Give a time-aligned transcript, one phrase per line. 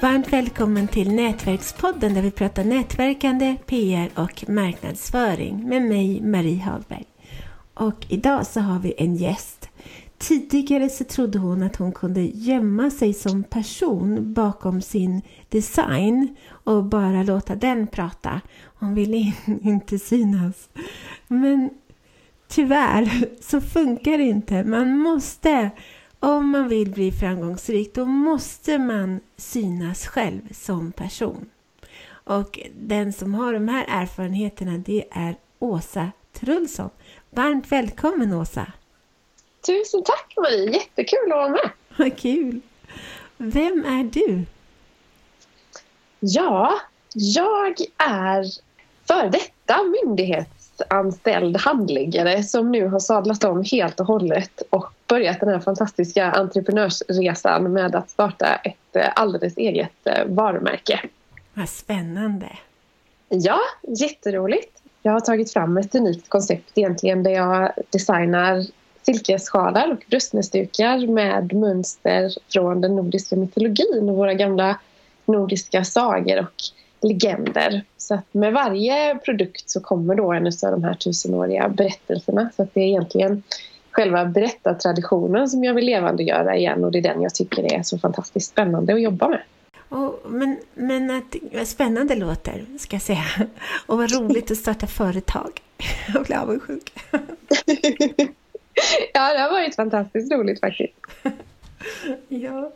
[0.00, 7.04] Varmt välkommen till Nätverkspodden där vi pratar nätverkande, PR och marknadsföring med mig Marie Hagberg.
[7.74, 9.68] Och idag så har vi en gäst.
[10.18, 16.84] Tidigare så trodde hon att hon kunde gömma sig som person bakom sin design och
[16.84, 18.40] bara låta den prata.
[18.64, 19.16] Hon ville
[19.62, 20.68] inte synas.
[21.28, 21.70] Men
[22.48, 24.64] tyvärr så funkar det inte.
[24.64, 25.70] Man måste
[26.20, 31.50] om man vill bli framgångsrik då måste man synas själv som person.
[32.10, 36.90] Och den som har de här erfarenheterna det är Åsa Trulsson.
[37.30, 38.72] Varmt välkommen Åsa!
[39.66, 41.70] Tusen tack Marie, jättekul att vara med!
[41.96, 42.60] Vad kul!
[43.36, 44.44] Vem är du?
[46.20, 46.80] Ja,
[47.14, 48.44] jag är
[49.06, 49.84] före detta
[50.78, 56.30] myndighetsanställd handläggare som nu har sadlat om helt och hållet och börjat den här fantastiska
[56.30, 61.00] entreprenörsresan med att starta ett eh, alldeles eget eh, varumärke.
[61.54, 62.48] Vad spännande!
[63.28, 63.58] Ja,
[63.88, 64.78] jätteroligt.
[65.02, 68.66] Jag har tagit fram ett unikt koncept egentligen där jag designar
[69.02, 74.78] silkessjalar och bröstnäsdukar med mönster från den nordiska mytologin och våra gamla
[75.26, 76.54] nordiska sagor och
[77.00, 77.82] legender.
[77.96, 82.50] Så att med varje produkt så kommer då en av de här tusenåriga berättelserna.
[82.56, 83.42] Så att det är egentligen
[83.90, 87.98] själva berättartraditionen som jag vill levandegöra igen och det är den jag tycker är så
[87.98, 89.42] fantastiskt spännande att jobba med.
[89.90, 93.24] Oh, men men att, spännande låter, ska jag säga.
[93.86, 95.60] Och vad roligt att starta företag.
[96.14, 96.92] Jag blir avundsjuk.
[99.12, 100.94] ja, det har varit fantastiskt roligt faktiskt.
[102.28, 102.72] ja,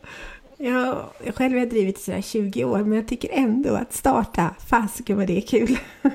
[0.57, 4.55] ja, jag själv har drivit i sådär 20 år, men jag tycker ändå att starta,
[4.69, 5.77] fasiken vad det är kul.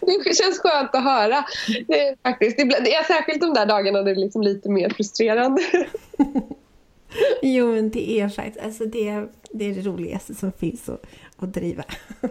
[0.00, 1.44] det känns skönt att höra.
[1.86, 5.62] Det är, faktiskt, det är särskilt de där dagarna det är liksom lite mer frustrerande.
[7.42, 11.06] Jo, men det är faktiskt alltså det, är, det, är det roligaste som finns att,
[11.36, 11.84] att driva.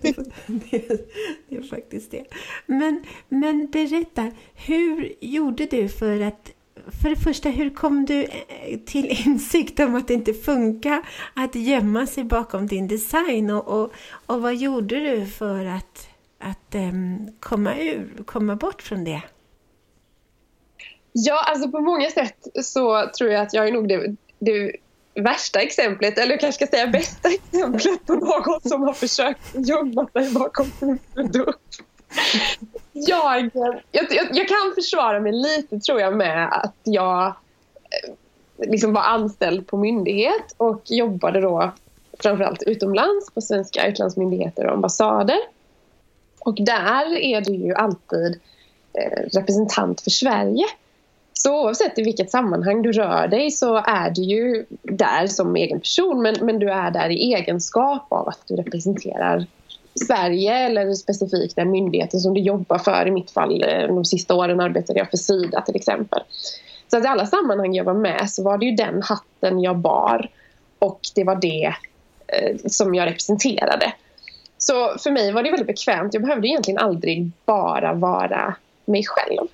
[0.00, 0.16] Det,
[0.46, 1.06] det,
[1.48, 2.24] det, är faktiskt det.
[2.66, 6.50] Men, men berätta, hur gjorde du för att
[7.02, 11.02] för det första, hur kom du eh, till insikt om att det inte funkar
[11.34, 13.92] att gömma sig bakom din design och, och,
[14.26, 16.08] och vad gjorde du för att
[16.40, 19.22] att um, komma ur, komma bort från det?
[21.12, 24.76] Ja, alltså på många sätt så tror jag att jag är nog det, det
[25.14, 30.08] värsta exemplet, eller jag kanske ska säga bästa exemplet på någon som har försökt gömma
[30.12, 31.82] sig bakom sin produkt.
[33.08, 33.50] Jag,
[33.92, 38.14] jag, jag, kan försvara mig lite tror jag med att jag eh,
[38.68, 41.72] liksom var anställd på myndighet och jobbade då
[42.18, 45.38] framförallt utomlands på svenska utlandsmyndigheter och ambassader.
[46.40, 48.40] Och där är du ju alltid
[48.92, 50.64] eh, representant för Sverige.
[51.32, 55.80] Så oavsett i vilket sammanhang du rör dig så är du ju där som egen
[55.80, 59.46] person men, men du är där i egenskap av att du representerar
[59.98, 63.06] Sverige eller specifikt den myndigheten som du jobbar för.
[63.08, 66.22] I mitt fall eh, de sista åren arbetade jag för Sida till exempel.
[66.90, 69.76] Så att i alla sammanhang jag var med så var det ju den hatten jag
[69.76, 70.30] bar
[70.78, 71.74] och det var det
[72.26, 73.92] eh, som jag representerade.
[74.58, 76.14] Så för mig var det väldigt bekvämt.
[76.14, 78.54] Jag behövde egentligen aldrig bara vara
[78.84, 79.48] mig själv.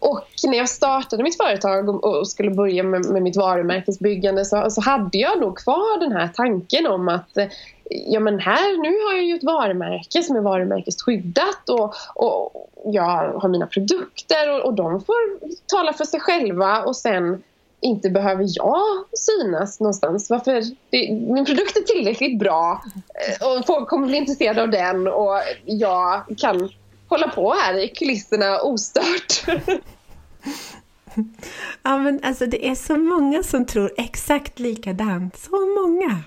[0.00, 4.80] Och när jag startade mitt företag och skulle börja med, med mitt varumärkesbyggande så, så,
[4.80, 7.46] hade jag nog kvar den här tanken om att eh,
[7.84, 13.32] ja men här, nu har jag ju ett varumärke som är varumärkesskyddat och, och jag
[13.32, 17.42] har mina produkter och, och de får tala för sig själva och sen
[17.80, 18.80] inte behöver jag
[19.12, 20.30] synas någonstans.
[20.30, 20.62] Varför?
[20.90, 22.82] Det, min produkt är tillräckligt bra
[23.40, 26.70] eh, och folk kommer bli intresserade av den och jag kan
[27.10, 29.44] hålla på här i kulisserna ostört.
[31.82, 35.38] Ja men alltså det är så många som tror exakt likadant.
[35.38, 36.22] Så många!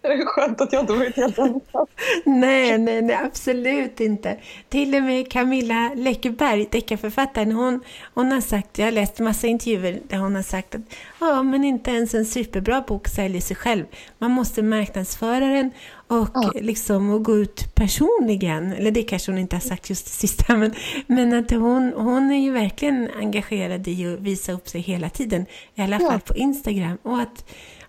[0.00, 1.86] Det är skönt att jag inte varit helt ensam.
[2.24, 4.36] nej, nej, nej, absolut inte.
[4.68, 7.80] Till och med Camilla Läckerberg, deckarförfattaren, hon,
[8.14, 10.80] hon har sagt, jag har läst massa intervjuer där hon har sagt att
[11.20, 13.84] ja, men inte ens en superbra bok säljer sig själv.
[14.18, 15.70] Man måste marknadsföra den
[16.08, 16.52] och ja.
[16.54, 18.72] liksom och gå ut personligen.
[18.72, 20.74] Eller det kanske hon inte har sagt just det sista, men,
[21.06, 25.46] men att hon, hon är ju verkligen engagerad i att visa upp sig hela tiden.
[25.74, 26.10] I alla ja.
[26.10, 26.98] fall på Instagram.
[27.02, 27.44] Och att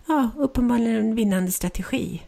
[0.08, 2.22] ja, uppenbarligen en vinnande strategi.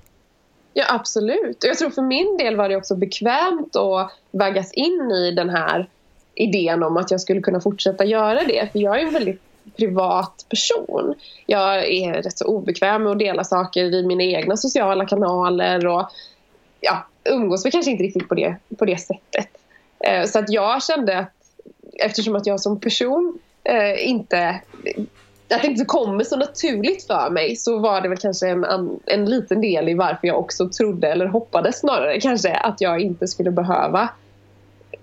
[0.75, 1.65] Ja, absolut.
[1.65, 5.51] Och jag tror för min del var det också bekvämt att vaggas in i den
[5.51, 5.89] här
[6.35, 8.73] idén om att jag skulle kunna fortsätta göra det.
[8.73, 9.43] För jag är en väldigt
[9.77, 11.15] privat person.
[11.47, 16.11] Jag är rätt så obekväm med att dela saker i mina egna sociala kanaler och
[16.81, 19.49] ja, umgås vi kanske inte riktigt på det, på det sättet.
[20.01, 21.33] Eh, så att jag kände att
[21.93, 24.61] eftersom att jag som person eh, inte
[25.55, 29.25] att det inte kommer så naturligt för mig så var det väl kanske en, en
[29.25, 33.51] liten del i varför jag också trodde eller hoppades snarare kanske att jag inte skulle
[33.51, 34.09] behöva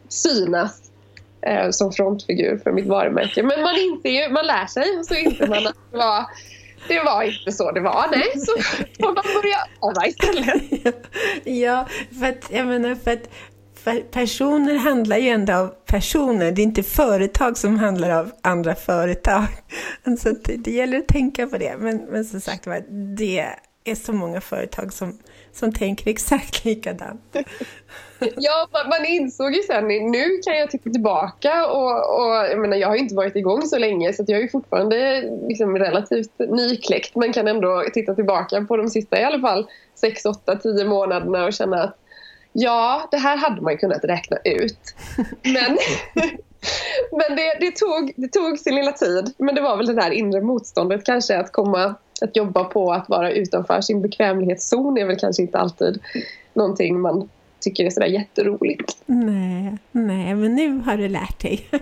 [0.10, 0.89] synas
[1.42, 3.44] eh, som frontfigur för mitt varumärke.
[3.44, 6.26] Men man inser ju, man lär sig och så inser man att det var,
[6.88, 8.06] det var inte så det var.
[8.12, 8.52] Nej, så
[9.02, 10.96] får man börja öva istället.
[11.44, 11.88] Ja,
[12.20, 13.30] för att, jag menar för att
[14.12, 19.46] personer handlar ju ändå av personer, det är inte företag som handlar av andra företag.
[20.20, 21.78] Så det, det gäller att tänka på det.
[21.78, 22.68] Men, men som sagt
[23.18, 23.46] det
[23.84, 25.20] är så många företag som,
[25.54, 27.36] som tänker exakt likadant.
[28.36, 32.88] Ja, man, insåg ju sen, nu kan jag titta tillbaka och, och jag menar jag
[32.88, 37.34] har inte varit igång så länge så jag är ju fortfarande liksom relativt nykläckt men
[37.34, 41.54] kan ändå titta tillbaka på de sista i alla fall 6, 8, 10 månaderna och
[41.54, 41.96] känna att
[42.54, 44.96] ja, det här hade man kunnat räkna ut.
[45.44, 45.54] Men,
[47.12, 49.34] men det, det, tog, det tog sin lilla tid.
[49.38, 53.10] Men det var väl det där inre motståndet kanske att komma att jobba på att
[53.10, 56.02] vara utanför sin bekvämlighetszon är väl kanske inte alltid
[56.54, 58.98] någonting man tycker är sådär jätteroligt.
[59.06, 61.68] Nej, nej, men nu har du lärt dig.
[61.72, 61.80] ja,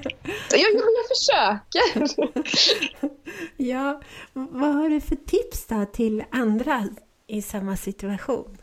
[0.51, 2.29] jag, jag försöker.
[3.57, 4.01] ja,
[4.33, 6.83] vad har du för tips då till andra
[7.27, 8.57] i samma situation?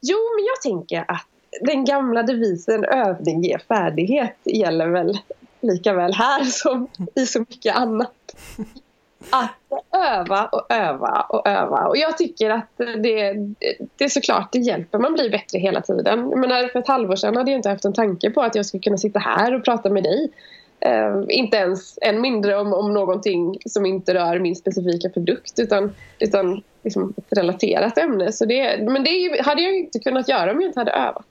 [0.00, 1.26] Jo, men jag tänker att
[1.60, 5.18] den gamla devisen övning ger färdighet gäller väl
[5.60, 8.36] lika väl här som i så mycket annat.
[9.30, 9.50] Att
[9.92, 11.86] öva och öva och öva.
[11.86, 13.32] Och jag tycker att det,
[13.96, 14.98] det är såklart det hjälper.
[14.98, 16.40] Man blir bättre hela tiden.
[16.40, 18.82] Men för ett halvår sedan hade jag inte haft en tanke på att jag skulle
[18.82, 20.30] kunna sitta här och prata med dig.
[20.86, 25.94] Uh, inte ens, än mindre om, om någonting som inte rör min specifika produkt utan,
[26.18, 28.32] utan liksom ett relaterat ämne.
[28.32, 31.26] Så det, men det hade jag inte kunnat göra om jag inte hade övat.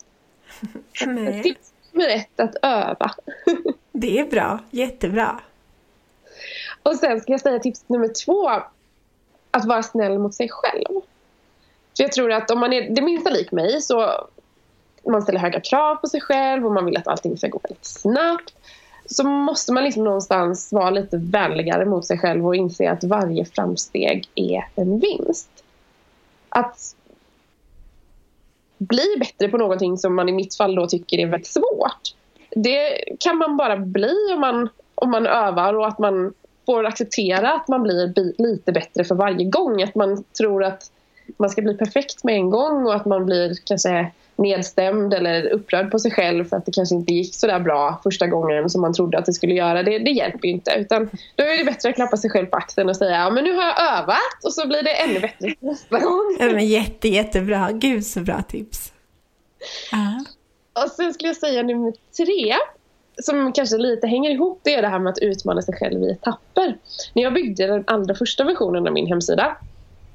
[1.43, 3.11] Tips nummer ett, att öva.
[3.91, 5.39] det är bra, jättebra.
[6.85, 8.49] Och sen ska jag säga tips nummer två,
[9.51, 11.01] att vara snäll mot sig själv.
[11.97, 14.27] För jag tror att om man är det minsta lik mig så
[15.03, 17.85] man ställer höga krav på sig själv och man vill att allting ska gå väldigt
[17.85, 18.53] snabbt
[19.05, 23.45] så måste man liksom någonstans vara lite vänligare mot sig själv och inse att varje
[23.45, 25.63] framsteg är en vinst.
[26.49, 26.95] Att
[28.77, 32.15] bli bättre på någonting som man i mitt fall då tycker är väldigt svårt.
[32.49, 36.33] Det kan man bara bli om man, om man övar och att man
[36.65, 39.83] får acceptera att man blir lite bättre för varje gång.
[39.83, 40.91] Att man tror att
[41.37, 45.91] man ska bli perfekt med en gång och att man blir kanske nedstämd eller upprörd
[45.91, 48.81] på sig själv för att det kanske inte gick så där bra första gången som
[48.81, 49.83] man trodde att det skulle göra.
[49.83, 50.71] Det, det hjälper ju inte.
[50.77, 53.43] Utan då är det bättre att klappa sig själv på axeln och säga ja, men
[53.43, 56.37] nu har jag övat och så blir det ännu bättre nästa gång.
[56.39, 57.69] Ja, men jätte, jättebra.
[57.71, 58.93] Gud så bra tips.
[59.93, 60.83] Uh.
[60.83, 62.55] Och sen skulle jag säga nummer tre
[63.17, 66.11] som kanske lite hänger ihop det är det här med att utmana sig själv i
[66.11, 66.77] etapper.
[67.13, 69.57] När jag byggde den allra första versionen av min hemsida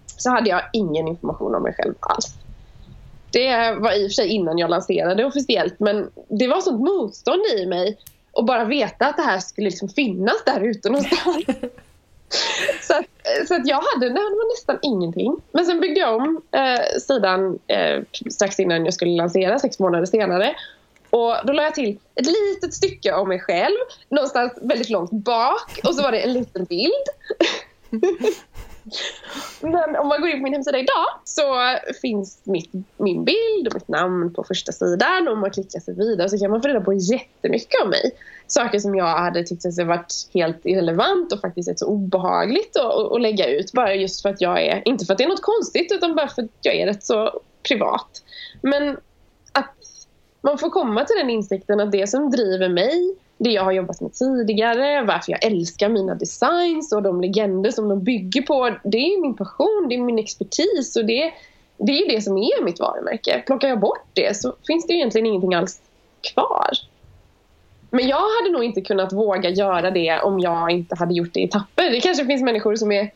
[0.07, 2.27] så hade jag ingen information om mig själv alls.
[3.33, 7.43] Det var i och för sig innan jag lanserade officiellt men det var sånt motstånd
[7.59, 7.99] i mig
[8.33, 11.45] att bara veta att det här skulle liksom finnas där ute någonstans.
[12.81, 15.37] så, att, så att jag hade, det var nästan ingenting.
[15.53, 20.07] Men sen byggde jag om eh, sidan eh, strax innan jag skulle lansera, sex månader
[20.07, 20.55] senare.
[21.11, 23.77] Och då la jag till ett litet stycke om mig själv,
[24.09, 25.81] någonstans väldigt långt bak.
[25.85, 27.07] Och så var det en liten bild.
[29.61, 33.75] Men om man går in på min hemsida idag så finns mitt, min bild och
[33.75, 35.29] mitt namn på första sidan.
[35.29, 38.11] Och om man klickar sig vidare så kan man få reda på jättemycket om mig.
[38.47, 43.21] Saker som jag hade tyckt att varit helt irrelevant och faktiskt så obehagligt att, att
[43.21, 43.73] lägga ut.
[43.73, 46.29] Bara just för att jag är, inte för att det är något konstigt utan bara
[46.29, 48.23] för att jag är rätt så privat.
[48.63, 48.97] Men
[49.53, 49.75] att
[50.41, 54.01] man får komma till den insikten att det som driver mig det jag har jobbat
[54.01, 58.77] med tidigare, varför jag älskar mina designs och de legender som de bygger på.
[58.85, 61.33] Det är min passion, det är min expertis och det,
[61.77, 63.43] det är det som är mitt varumärke.
[63.47, 65.81] Plockar jag bort det så finns det egentligen ingenting alls
[66.33, 66.71] kvar.
[67.91, 71.41] Men jag hade nog inte kunnat våga göra det om jag inte hade gjort det
[71.41, 71.91] i etapper.
[71.91, 73.11] Det kanske finns människor som är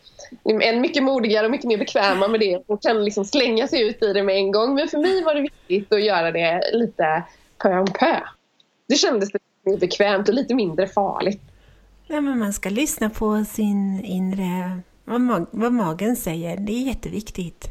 [0.44, 4.02] en mycket modigare och mycket mer bekväma med det och kan liksom slänga sig ut
[4.02, 4.74] i det med en gång.
[4.74, 7.22] Men för mig var det viktigt att göra det lite
[7.58, 8.20] pö om pö.
[8.88, 9.28] Det kändes
[9.80, 11.42] bekvämt och lite mindre farligt.
[12.06, 16.56] Ja, men man ska lyssna på sin inre, vad, mag, vad magen säger.
[16.56, 17.70] Det är jätteviktigt.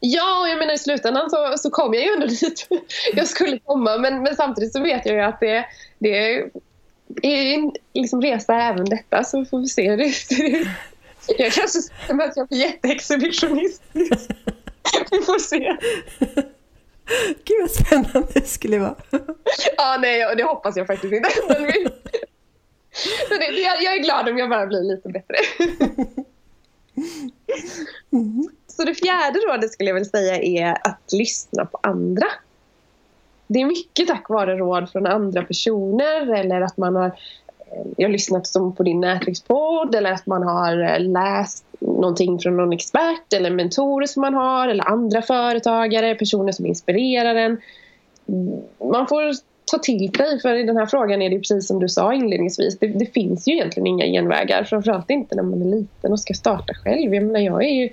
[0.00, 2.68] Ja, och jag menar i slutändan så, så kom jag ju ändå dit
[3.14, 3.98] jag skulle komma.
[3.98, 5.64] Men, men samtidigt så vet jag ju att det,
[5.98, 6.42] det
[7.22, 9.24] är en liksom resa även detta.
[9.24, 10.68] Så får vi se hur det ser ut.
[11.28, 14.30] Jag kanske ser att jag blir jätteexhibitionistisk.
[15.10, 15.76] Vi får se.
[17.44, 18.94] Gud vad spännande det skulle vara.
[19.76, 21.28] ja, nej, det hoppas jag faktiskt inte.
[23.30, 25.36] Men det, jag, jag är glad om jag bara blir lite bättre.
[28.66, 32.26] Så det fjärde rådet skulle jag vilja säga är att lyssna på andra.
[33.46, 37.18] Det är mycket tack vare råd från andra personer eller att man har
[37.96, 42.56] jag har lyssnat som på din nätverkspodd eller att man har eh, läst någonting från
[42.56, 47.60] någon expert eller mentorer som man har eller andra företagare, personer som inspirerar en.
[48.78, 49.32] Man får
[49.72, 52.78] ta till sig för i den här frågan är det precis som du sa inledningsvis.
[52.78, 54.64] Det, det finns ju egentligen inga genvägar.
[54.64, 57.14] Framförallt inte när man är liten och ska starta själv.
[57.14, 57.88] Jag menar, jag är ju,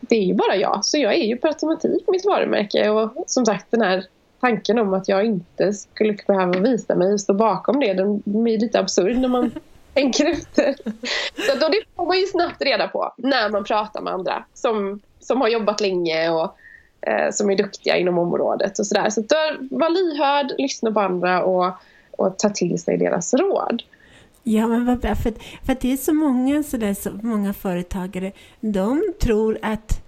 [0.00, 0.84] det är ju bara jag.
[0.84, 2.90] Så jag är ju per automatik mitt varumärke.
[2.90, 4.04] Och som sagt den här
[4.44, 7.94] tanken om att jag inte skulle behöva visa mig och stå bakom det.
[7.94, 9.50] Den blir lite absurd när man
[9.94, 10.74] tänker efter.
[11.36, 15.00] Så då det får man ju snabbt reda på när man pratar med andra som,
[15.20, 16.56] som har jobbat länge och
[17.00, 19.10] eh, som är duktiga inom området och sådär.
[19.10, 19.36] Så, så
[19.70, 21.72] var lyhörd, lyssna på andra och,
[22.10, 23.82] och ta till sig deras råd.
[24.42, 25.14] Ja, men vad bra.
[25.14, 25.32] För,
[25.66, 30.03] för det är så många, så där, så många företagare, de tror att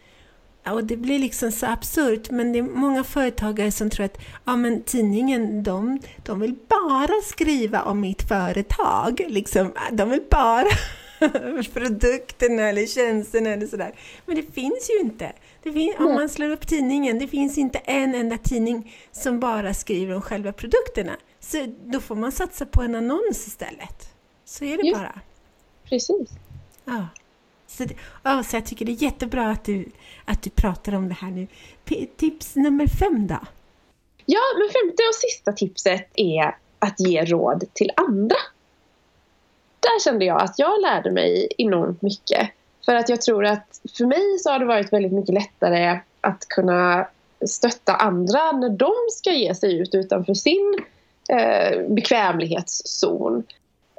[0.72, 4.56] och det blir liksom så absurt, men det är många företagare som tror att ja,
[4.56, 9.20] men tidningen, de, de vill bara skriva om mitt företag.
[9.28, 10.66] Liksom, de vill bara
[11.72, 13.94] produkterna eller tjänsterna eller sådär.
[14.26, 15.32] Men det finns ju inte.
[15.62, 20.14] Finns, om man slår upp tidningen, det finns inte en enda tidning som bara skriver
[20.14, 21.12] om själva produkterna.
[21.40, 24.14] Så då får man satsa på en annons istället.
[24.44, 24.98] Så är det Just.
[25.00, 25.20] bara.
[25.84, 26.30] Precis.
[26.84, 27.08] Ja.
[27.66, 27.94] Så, det,
[28.44, 29.84] så jag tycker det är jättebra att du,
[30.24, 31.46] att du pratar om det här nu.
[31.84, 33.38] P tips nummer fem då?
[34.26, 38.36] Ja, men femte och sista tipset är att ge råd till andra.
[39.80, 42.50] Där kände jag att jag lärde mig enormt mycket.
[42.84, 46.48] För att jag tror att för mig så har det varit väldigt mycket lättare att
[46.48, 47.08] kunna
[47.46, 50.80] stötta andra när de ska ge sig ut utanför sin
[51.28, 53.44] eh, bekvämlighetszon.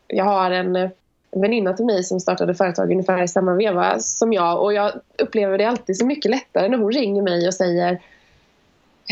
[0.08, 0.90] Jag har en
[1.32, 5.58] väninna till mig som startade företag ungefär i samma veva som jag och jag upplever
[5.58, 8.02] det alltid så mycket lättare när hon ringer mig och säger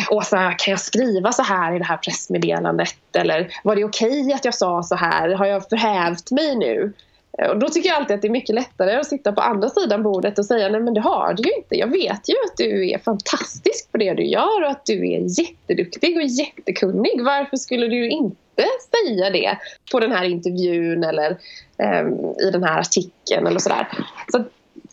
[0.10, 2.96] Åsa, kan jag skriva så här i det här pressmeddelandet?
[3.14, 5.30] Eller var det okej okay att jag sa så här?
[5.30, 6.94] Har jag förhävt mig nu?
[7.38, 9.70] Eh, och då tycker jag alltid att det är mycket lättare att sitta på andra
[9.70, 11.76] sidan bordet och säga nej men det har du ju inte.
[11.76, 15.40] Jag vet ju att du är fantastisk på det du gör och att du är
[15.40, 17.22] jätteduktig och jättekunnig.
[17.24, 19.58] Varför skulle du inte säga det
[19.92, 21.38] på den här intervjun eller
[21.78, 23.88] um, i den här artikeln eller sådär.
[24.32, 24.38] Så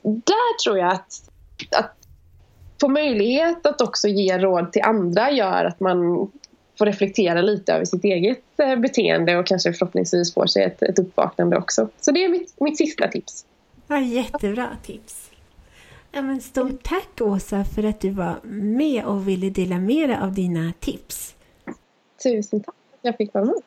[0.03, 1.23] där tror jag att,
[1.77, 1.97] att
[2.81, 6.31] få möjlighet att också ge råd till andra gör att man
[6.83, 10.99] får reflektera lite över sitt eget eh, beteende och kanske förhoppningsvis får sig ett, ett
[10.99, 11.89] uppvaknande också.
[12.01, 13.47] Så det är mitt, mitt sista tips.
[13.89, 15.31] Ja, jättebra tips.
[16.13, 20.19] Ja, men stort tack Åsa för att du var med och ville dela med dig
[20.19, 21.35] av dina tips.
[22.23, 23.63] Tusen tack för att jag fick vara med.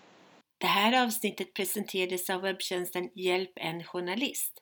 [0.57, 4.61] Det här avsnittet presenterades av webbtjänsten Hjälp en journalist.